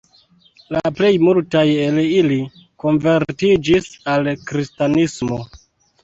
La 0.75 0.79
plej 0.99 1.09
multaj 1.25 1.65
el 1.83 1.99
ili 2.05 2.37
konvertiĝis 2.83 3.89
al 4.15 4.31
kristanismo. 4.53 5.39